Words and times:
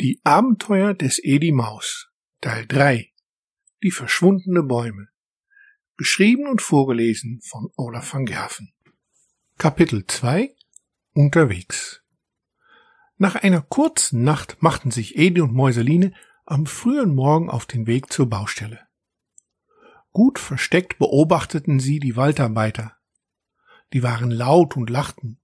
Die 0.00 0.20
Abenteuer 0.22 0.94
des 0.94 1.18
Edi 1.24 1.50
Maus 1.50 2.08
Teil 2.40 2.68
3 2.68 3.12
Die 3.82 3.90
verschwundene 3.90 4.62
Bäume 4.62 5.08
Geschrieben 5.96 6.46
und 6.46 6.62
vorgelesen 6.62 7.40
von 7.42 7.72
Olaf 7.76 8.14
van 8.14 8.24
Gerven 8.24 8.72
Kapitel 9.58 10.06
2 10.06 10.54
Unterwegs 11.14 12.04
Nach 13.16 13.34
einer 13.34 13.60
kurzen 13.60 14.22
Nacht 14.22 14.58
machten 14.60 14.92
sich 14.92 15.18
Edi 15.18 15.40
und 15.40 15.52
Mäuseline 15.52 16.14
am 16.46 16.66
frühen 16.66 17.16
Morgen 17.16 17.50
auf 17.50 17.66
den 17.66 17.88
Weg 17.88 18.12
zur 18.12 18.30
Baustelle. 18.30 18.86
Gut 20.12 20.38
versteckt 20.38 20.98
beobachteten 21.00 21.80
sie 21.80 21.98
die 21.98 22.14
Waldarbeiter. 22.14 22.96
Die 23.92 24.04
waren 24.04 24.30
laut 24.30 24.76
und 24.76 24.90
lachten. 24.90 25.37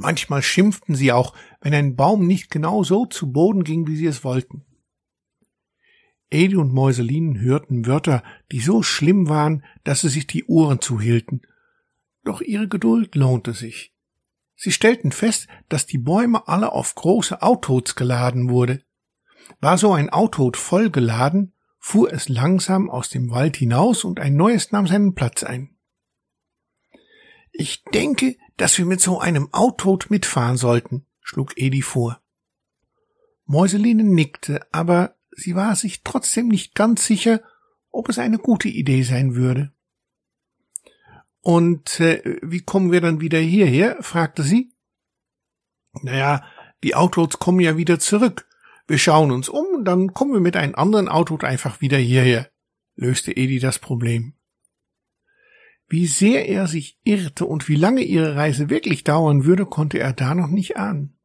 Manchmal 0.00 0.40
schimpften 0.40 0.94
sie 0.94 1.12
auch, 1.12 1.34
wenn 1.60 1.74
ein 1.74 1.94
Baum 1.94 2.26
nicht 2.26 2.50
genau 2.50 2.82
so 2.84 3.04
zu 3.04 3.32
Boden 3.32 3.64
ging, 3.64 3.86
wie 3.86 3.96
sie 3.96 4.06
es 4.06 4.24
wollten. 4.24 4.64
Edi 6.30 6.56
und 6.56 6.72
Mäuselinen 6.72 7.38
hörten 7.38 7.86
Wörter, 7.86 8.24
die 8.50 8.60
so 8.60 8.82
schlimm 8.82 9.28
waren, 9.28 9.62
dass 9.84 10.00
sie 10.00 10.08
sich 10.08 10.26
die 10.26 10.46
Ohren 10.46 10.80
zuhielten. 10.80 11.42
Doch 12.24 12.40
ihre 12.40 12.66
Geduld 12.66 13.14
lohnte 13.14 13.52
sich. 13.52 13.94
Sie 14.56 14.72
stellten 14.72 15.12
fest, 15.12 15.48
dass 15.68 15.84
die 15.84 15.98
Bäume 15.98 16.48
alle 16.48 16.72
auf 16.72 16.94
große 16.94 17.42
Autos 17.42 17.94
geladen 17.94 18.48
wurde. 18.48 18.82
War 19.60 19.76
so 19.76 19.92
ein 19.92 20.08
Auto 20.08 20.50
voll 20.54 20.88
geladen, 20.88 21.52
fuhr 21.78 22.10
es 22.10 22.30
langsam 22.30 22.88
aus 22.88 23.10
dem 23.10 23.30
Wald 23.30 23.58
hinaus 23.58 24.04
und 24.04 24.18
ein 24.18 24.34
neues 24.34 24.72
nahm 24.72 24.86
seinen 24.86 25.14
Platz 25.14 25.42
ein. 25.42 25.76
Ich 27.52 27.84
denke, 27.92 28.36
dass 28.60 28.76
wir 28.76 28.84
mit 28.84 29.00
so 29.00 29.18
einem 29.18 29.48
Auto 29.52 29.98
mitfahren 30.10 30.58
sollten, 30.58 31.06
schlug 31.22 31.56
Edi 31.56 31.80
vor. 31.80 32.20
Mäuseline 33.46 34.04
nickte, 34.04 34.66
aber 34.70 35.16
sie 35.30 35.54
war 35.54 35.74
sich 35.76 36.02
trotzdem 36.02 36.48
nicht 36.48 36.74
ganz 36.74 37.06
sicher, 37.06 37.40
ob 37.90 38.10
es 38.10 38.18
eine 38.18 38.36
gute 38.36 38.68
Idee 38.68 39.02
sein 39.02 39.34
würde. 39.34 39.72
Und 41.40 42.00
äh, 42.00 42.38
wie 42.42 42.60
kommen 42.60 42.92
wir 42.92 43.00
dann 43.00 43.22
wieder 43.22 43.38
hierher? 43.38 43.96
fragte 44.02 44.42
sie. 44.42 44.74
Naja, 46.02 46.44
die 46.84 46.94
Autos 46.94 47.38
kommen 47.38 47.60
ja 47.60 47.78
wieder 47.78 47.98
zurück. 47.98 48.46
Wir 48.86 48.98
schauen 48.98 49.30
uns 49.30 49.48
um, 49.48 49.86
dann 49.86 50.12
kommen 50.12 50.34
wir 50.34 50.40
mit 50.40 50.56
einem 50.56 50.74
anderen 50.74 51.08
Auto 51.08 51.38
einfach 51.38 51.80
wieder 51.80 51.96
hierher, 51.96 52.50
löste 52.94 53.34
Edi 53.34 53.58
das 53.58 53.78
Problem. 53.78 54.34
Wie 55.90 56.06
sehr 56.06 56.48
er 56.48 56.68
sich 56.68 57.00
irrte 57.02 57.44
und 57.46 57.68
wie 57.68 57.74
lange 57.74 58.02
ihre 58.02 58.36
Reise 58.36 58.70
wirklich 58.70 59.02
dauern 59.02 59.44
würde, 59.44 59.66
konnte 59.66 59.98
er 59.98 60.12
da 60.12 60.36
noch 60.36 60.46
nicht 60.46 60.76
ahnen. 60.76 61.18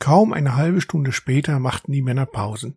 Kaum 0.00 0.32
eine 0.32 0.56
halbe 0.56 0.80
Stunde 0.80 1.12
später 1.12 1.60
machten 1.60 1.92
die 1.92 2.02
Männer 2.02 2.26
Pausen. 2.26 2.76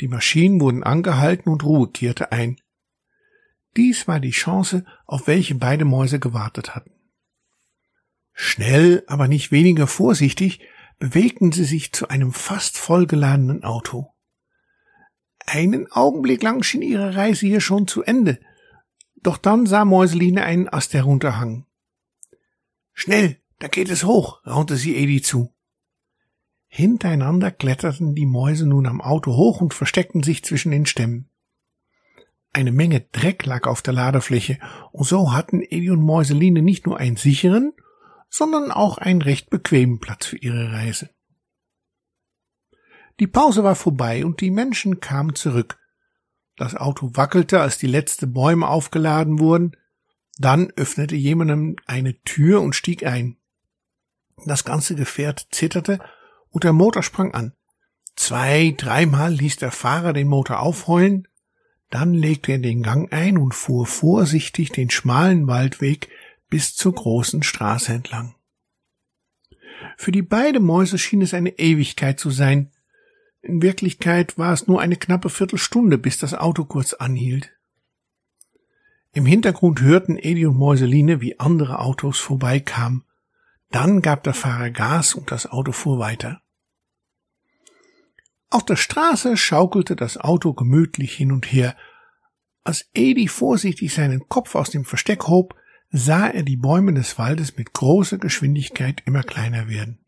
Die 0.00 0.08
Maschinen 0.08 0.60
wurden 0.60 0.82
angehalten 0.82 1.48
und 1.48 1.62
Ruhe 1.62 1.88
kehrte 1.92 2.32
ein. 2.32 2.60
Dies 3.76 4.08
war 4.08 4.18
die 4.18 4.32
Chance, 4.32 4.84
auf 5.06 5.28
welche 5.28 5.54
beide 5.54 5.84
Mäuse 5.84 6.18
gewartet 6.18 6.74
hatten. 6.74 6.90
Schnell, 8.32 9.04
aber 9.06 9.28
nicht 9.28 9.52
weniger 9.52 9.86
vorsichtig, 9.86 10.58
bewegten 10.98 11.52
sie 11.52 11.64
sich 11.64 11.92
zu 11.92 12.08
einem 12.08 12.32
fast 12.32 12.78
vollgeladenen 12.78 13.62
Auto. 13.62 14.12
Einen 15.46 15.86
Augenblick 15.92 16.42
lang 16.42 16.64
schien 16.64 16.82
ihre 16.82 17.14
Reise 17.14 17.46
hier 17.46 17.60
schon 17.60 17.86
zu 17.86 18.02
Ende, 18.02 18.40
doch 19.24 19.38
dann 19.38 19.66
sah 19.66 19.84
Mäuseline 19.84 20.44
einen 20.44 20.68
Ast 20.68 20.94
herunterhangen. 20.94 21.66
Schnell, 22.92 23.40
da 23.58 23.68
geht 23.68 23.90
es 23.90 24.04
hoch, 24.04 24.40
raunte 24.46 24.76
sie 24.76 24.94
Edi 24.94 25.20
zu. 25.20 25.52
Hintereinander 26.68 27.50
kletterten 27.50 28.14
die 28.14 28.26
Mäuse 28.26 28.66
nun 28.66 28.86
am 28.86 29.00
Auto 29.00 29.36
hoch 29.36 29.60
und 29.60 29.74
versteckten 29.74 30.22
sich 30.22 30.44
zwischen 30.44 30.70
den 30.70 30.86
Stämmen. 30.86 31.28
Eine 32.52 32.72
Menge 32.72 33.00
Dreck 33.00 33.46
lag 33.46 33.66
auf 33.66 33.82
der 33.82 33.94
Ladefläche, 33.94 34.58
und 34.92 35.06
so 35.06 35.32
hatten 35.32 35.60
Edi 35.62 35.90
und 35.90 36.02
Mäuseline 36.02 36.62
nicht 36.62 36.86
nur 36.86 36.98
einen 36.98 37.16
sicheren, 37.16 37.72
sondern 38.28 38.70
auch 38.70 38.98
einen 38.98 39.22
recht 39.22 39.50
bequemen 39.50 39.98
Platz 39.98 40.26
für 40.26 40.36
ihre 40.36 40.72
Reise. 40.72 41.10
Die 43.20 43.28
Pause 43.28 43.62
war 43.62 43.76
vorbei 43.76 44.24
und 44.24 44.40
die 44.40 44.50
Menschen 44.50 45.00
kamen 45.00 45.34
zurück, 45.34 45.78
das 46.56 46.74
Auto 46.74 47.10
wackelte, 47.14 47.60
als 47.60 47.78
die 47.78 47.86
letzten 47.86 48.32
Bäume 48.32 48.68
aufgeladen 48.68 49.38
wurden. 49.38 49.76
Dann 50.38 50.70
öffnete 50.76 51.16
jemandem 51.16 51.76
eine 51.86 52.20
Tür 52.22 52.60
und 52.60 52.74
stieg 52.74 53.04
ein. 53.06 53.36
Das 54.46 54.64
ganze 54.64 54.94
Gefährt 54.94 55.48
zitterte 55.52 56.00
und 56.50 56.64
der 56.64 56.72
Motor 56.72 57.02
sprang 57.02 57.34
an. 57.34 57.52
Zwei, 58.16 58.74
dreimal 58.76 59.32
ließ 59.32 59.56
der 59.56 59.72
Fahrer 59.72 60.12
den 60.12 60.28
Motor 60.28 60.60
aufheulen, 60.60 61.26
dann 61.90 62.14
legte 62.14 62.52
er 62.52 62.58
den 62.58 62.82
Gang 62.82 63.12
ein 63.12 63.38
und 63.38 63.54
fuhr 63.54 63.86
vorsichtig 63.86 64.70
den 64.70 64.90
schmalen 64.90 65.46
Waldweg 65.46 66.08
bis 66.48 66.74
zur 66.74 66.94
großen 66.94 67.42
Straße 67.42 67.92
entlang. 67.92 68.34
Für 69.96 70.12
die 70.12 70.22
beiden 70.22 70.64
Mäuse 70.64 70.98
schien 70.98 71.22
es 71.22 71.34
eine 71.34 71.58
Ewigkeit 71.58 72.18
zu 72.18 72.30
sein, 72.30 72.70
in 73.44 73.62
Wirklichkeit 73.62 74.38
war 74.38 74.52
es 74.52 74.66
nur 74.66 74.80
eine 74.80 74.96
knappe 74.96 75.28
Viertelstunde, 75.28 75.98
bis 75.98 76.18
das 76.18 76.34
Auto 76.34 76.64
kurz 76.64 76.94
anhielt. 76.94 77.50
Im 79.12 79.26
Hintergrund 79.26 79.80
hörten 79.80 80.16
Edi 80.18 80.46
und 80.46 80.56
Mäuseline, 80.56 81.20
wie 81.20 81.38
andere 81.38 81.78
Autos 81.78 82.18
vorbeikamen. 82.18 83.04
Dann 83.70 84.02
gab 84.02 84.24
der 84.24 84.34
Fahrer 84.34 84.70
Gas 84.70 85.14
und 85.14 85.30
das 85.30 85.46
Auto 85.46 85.72
fuhr 85.72 85.98
weiter. 85.98 86.40
Auf 88.50 88.64
der 88.64 88.76
Straße 88.76 89.36
schaukelte 89.36 89.94
das 89.94 90.16
Auto 90.16 90.52
gemütlich 90.52 91.14
hin 91.14 91.30
und 91.30 91.46
her. 91.46 91.76
Als 92.64 92.88
Edi 92.94 93.28
vorsichtig 93.28 93.92
seinen 93.92 94.28
Kopf 94.28 94.54
aus 94.54 94.70
dem 94.70 94.84
Versteck 94.84 95.26
hob, 95.28 95.54
sah 95.90 96.28
er 96.28 96.42
die 96.42 96.56
Bäume 96.56 96.94
des 96.94 97.18
Waldes 97.18 97.56
mit 97.56 97.72
großer 97.72 98.18
Geschwindigkeit 98.18 99.02
immer 99.06 99.22
kleiner 99.22 99.68
werden. 99.68 100.03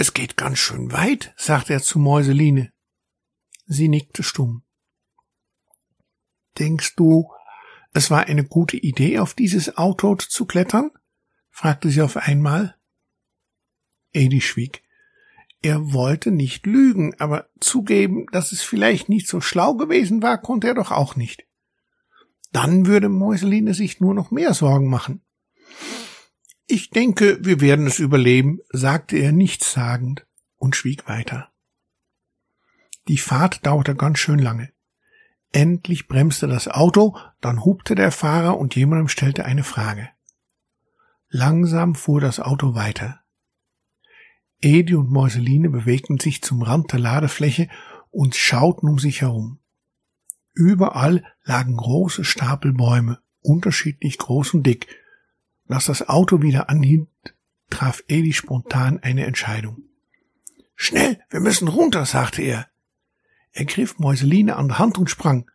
Es 0.00 0.14
geht 0.14 0.36
ganz 0.36 0.60
schön 0.60 0.92
weit, 0.92 1.34
sagte 1.36 1.72
er 1.72 1.82
zu 1.82 1.98
Mäuseline. 1.98 2.72
Sie 3.66 3.88
nickte 3.88 4.22
stumm. 4.22 4.62
Denkst 6.56 6.94
du, 6.94 7.32
es 7.94 8.08
war 8.08 8.26
eine 8.26 8.44
gute 8.44 8.76
Idee, 8.76 9.18
auf 9.18 9.34
dieses 9.34 9.76
Auto 9.76 10.14
zu 10.14 10.46
klettern? 10.46 10.92
fragte 11.50 11.90
sie 11.90 12.00
auf 12.00 12.16
einmal. 12.16 12.76
Edi 14.12 14.40
schwieg. 14.40 14.84
Er 15.62 15.92
wollte 15.92 16.30
nicht 16.30 16.64
lügen, 16.64 17.18
aber 17.18 17.48
zugeben, 17.58 18.26
dass 18.30 18.52
es 18.52 18.62
vielleicht 18.62 19.08
nicht 19.08 19.26
so 19.26 19.40
schlau 19.40 19.74
gewesen 19.74 20.22
war, 20.22 20.40
konnte 20.40 20.68
er 20.68 20.74
doch 20.74 20.92
auch 20.92 21.16
nicht. 21.16 21.44
Dann 22.52 22.86
würde 22.86 23.08
Mäuseline 23.08 23.74
sich 23.74 23.98
nur 23.98 24.14
noch 24.14 24.30
mehr 24.30 24.54
Sorgen 24.54 24.88
machen. 24.88 25.24
Ich 26.70 26.90
denke, 26.90 27.38
wir 27.40 27.62
werden 27.62 27.86
es 27.86 27.98
überleben, 27.98 28.60
sagte 28.68 29.16
er 29.16 29.32
nichtssagend 29.32 30.26
und 30.58 30.76
schwieg 30.76 31.08
weiter. 31.08 31.50
Die 33.08 33.16
Fahrt 33.16 33.64
dauerte 33.64 33.94
ganz 33.94 34.18
schön 34.18 34.38
lange. 34.38 34.70
Endlich 35.50 36.08
bremste 36.08 36.46
das 36.46 36.68
Auto, 36.68 37.16
dann 37.40 37.64
hupte 37.64 37.94
der 37.94 38.12
Fahrer 38.12 38.58
und 38.58 38.76
jemandem 38.76 39.08
stellte 39.08 39.46
eine 39.46 39.64
Frage. 39.64 40.10
Langsam 41.30 41.94
fuhr 41.94 42.20
das 42.20 42.38
Auto 42.38 42.74
weiter. 42.74 43.20
Edi 44.60 44.94
und 44.94 45.10
Mäuseline 45.10 45.70
bewegten 45.70 46.20
sich 46.20 46.42
zum 46.42 46.60
Rand 46.60 46.92
der 46.92 46.98
Ladefläche 46.98 47.70
und 48.10 48.36
schauten 48.36 48.90
um 48.90 48.98
sich 48.98 49.22
herum. 49.22 49.58
Überall 50.52 51.24
lagen 51.44 51.78
große 51.78 52.24
Stapel 52.24 52.74
Bäume, 52.74 53.20
unterschiedlich 53.40 54.18
groß 54.18 54.52
und 54.52 54.64
dick, 54.64 54.86
als 55.68 55.86
das 55.86 56.08
Auto 56.08 56.42
wieder 56.42 56.70
anhielt, 56.70 57.08
traf 57.70 58.02
Eli 58.08 58.32
spontan 58.32 58.98
eine 59.00 59.26
Entscheidung. 59.26 59.82
Schnell, 60.74 61.20
wir 61.30 61.40
müssen 61.40 61.68
runter, 61.68 62.06
sagte 62.06 62.42
er. 62.42 62.68
Er 63.52 63.64
griff 63.64 63.98
Mäuseline 63.98 64.56
an 64.56 64.68
der 64.68 64.78
Hand 64.78 64.98
und 64.98 65.10
sprang. 65.10 65.50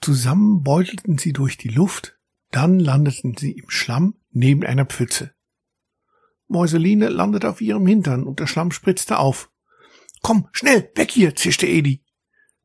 Zusammen 0.00 0.62
beutelten 0.62 1.18
sie 1.18 1.32
durch 1.32 1.56
die 1.56 1.68
Luft, 1.68 2.18
dann 2.50 2.78
landeten 2.78 3.36
sie 3.36 3.52
im 3.52 3.70
Schlamm 3.70 4.14
neben 4.30 4.64
einer 4.64 4.86
Pfütze. 4.86 5.34
Mäuseline 6.48 7.08
landete 7.08 7.48
auf 7.48 7.60
ihrem 7.60 7.86
Hintern 7.86 8.24
und 8.24 8.40
der 8.40 8.46
Schlamm 8.46 8.72
spritzte 8.72 9.18
auf. 9.18 9.50
Komm, 10.22 10.48
schnell, 10.52 10.90
weg 10.94 11.10
hier, 11.10 11.34
zischte 11.34 11.66
Edi. 11.66 12.02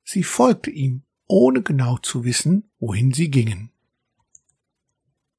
Sie 0.04 0.24
folgte 0.24 0.70
ihm, 0.70 1.04
ohne 1.26 1.62
genau 1.62 1.98
zu 1.98 2.24
wissen, 2.24 2.72
wohin 2.80 3.14
sie 3.14 3.30
gingen. 3.30 3.72